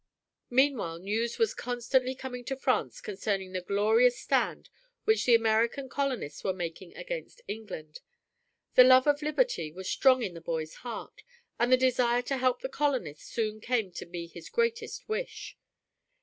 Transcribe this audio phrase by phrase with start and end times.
[0.49, 4.67] Meanwhile news was constantly coming to France concerning the glorious stand
[5.03, 7.99] which the American colonists were making against England.
[8.73, 11.21] The love of liberty was strong in the boy's heart,
[11.59, 15.55] and the desire to help the colonists soon came to be his greatest wish.